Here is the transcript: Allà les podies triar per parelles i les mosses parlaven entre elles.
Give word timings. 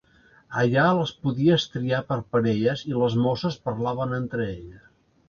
Allà 0.59 0.85
les 0.99 1.11
podies 1.25 1.65
triar 1.73 1.99
per 2.07 2.17
parelles 2.37 2.81
i 2.93 2.97
les 3.03 3.19
mosses 3.27 3.59
parlaven 3.69 4.17
entre 4.19 4.49
elles. 4.49 4.89